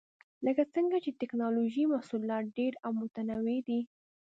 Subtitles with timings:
[0.45, 3.79] لکه څنګه چې د ټېکنالوجۍ محصولات ډېر او متنوع دي.